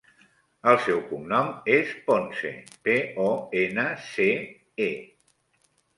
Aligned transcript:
El 0.71 0.77
seu 0.85 1.01
cognom 1.09 1.51
és 1.75 1.91
Ponce: 2.09 2.53
pe, 2.87 2.95
o, 3.27 3.29
ena, 3.65 3.87
ce, 4.09 4.29
e. 4.91 4.93